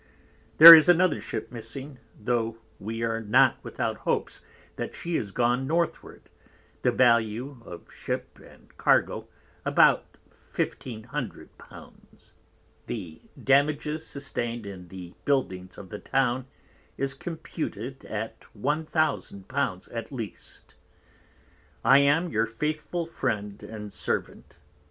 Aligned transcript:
There 0.57 0.73
is 0.73 0.89
another 0.89 1.21
Ship 1.21 1.51
missing, 1.51 1.99
tho 2.19 2.57
we 2.79 3.03
are 3.03 3.21
not 3.21 3.59
without 3.63 3.97
hopes 3.97 4.41
that 4.75 4.95
she 4.95 5.15
is 5.15 5.31
gone 5.31 5.67
Northward, 5.67 6.23
the 6.81 6.91
value 6.91 7.61
of 7.65 7.93
Ship 7.93 8.27
and 8.43 8.75
Cargo 8.77 9.27
about 9.63 10.17
1500 10.55 11.49
l. 11.71 11.93
The 12.87 13.21
Damage 13.43 14.01
sustain'd 14.01 14.65
in 14.65 14.87
the 14.87 15.13
Buildings 15.23 15.77
of 15.77 15.89
the 15.91 15.99
Town 15.99 16.47
is 16.97 17.13
computed 17.13 18.03
at 18.05 18.43
1000 18.55 19.45
l. 19.53 19.81
at 19.91 20.11
least. 20.11 20.73
_I 21.85 21.99
am 21.99 22.29
your 22.31 22.47
faithful 22.47 23.05
Friend 23.05 23.61
and 23.61 23.93
Servant. 23.93 24.55